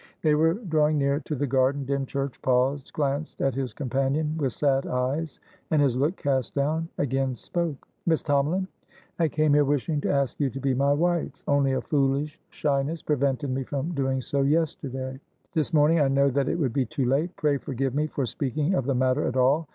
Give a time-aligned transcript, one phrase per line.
[0.23, 1.85] They were drawing near to the garden.
[1.85, 5.39] Dymchurch paused, glanced at his companion with sad eyes,
[5.69, 7.87] and, his look cast down, again spoke.
[8.07, 8.65] "Miss Tomalin,
[9.19, 11.43] I came here wishing to ask you to be my wife.
[11.47, 15.19] Only a foolish shyness prevented me from doing so yesterday.
[15.53, 17.35] This morning, I know that it would be too late.
[17.35, 19.67] Pray forgive me for speaking of the matter at all.